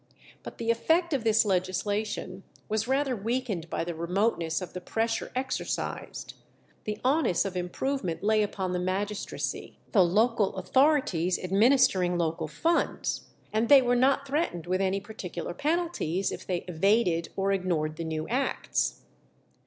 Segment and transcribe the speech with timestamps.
[0.41, 5.31] But the effect of this legislation was rather weakened by the remoteness of the pressure
[5.35, 6.33] exercised.
[6.85, 13.69] The onus of improvement lay upon the magistracy, the local authorities administering local funds, and
[13.69, 18.27] they were not threatened with any particular penalties if they evaded or ignored the new
[18.27, 19.03] acts.